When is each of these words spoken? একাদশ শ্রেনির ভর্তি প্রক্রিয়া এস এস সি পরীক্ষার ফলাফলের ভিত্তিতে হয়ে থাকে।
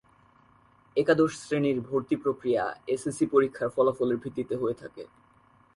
একাদশ 0.95 1.31
শ্রেনির 1.41 1.77
ভর্তি 1.87 2.15
প্রক্রিয়া 2.23 2.63
এস 2.87 3.03
এস 3.09 3.15
সি 3.17 3.25
পরীক্ষার 3.33 3.69
ফলাফলের 3.75 4.21
ভিত্তিতে 4.23 4.55
হয়ে 4.61 4.79
থাকে। 4.81 5.03